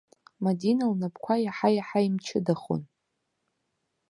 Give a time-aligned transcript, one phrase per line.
[0.43, 2.81] Мадина лнапқәа иаҳа-иаҳа имчыдахон.